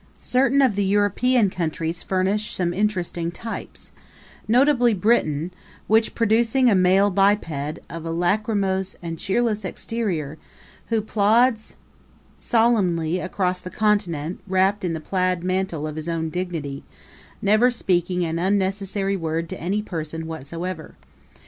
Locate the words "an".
18.25-18.39